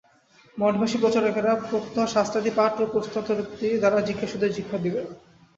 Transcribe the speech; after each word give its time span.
মঠবাসী 0.57 0.97
প্রচারকেরা 0.97 1.51
প্রত্যহ 1.69 2.05
শাস্ত্রাদিপাঠ 2.07 2.73
ও 2.81 2.85
প্রশ্নোত্তরাদি 2.85 3.69
দ্বারা 3.81 3.99
জিজ্ঞাসুদের 4.01 4.55
শিক্ষা 4.57 4.77
দিবে। 4.77 5.01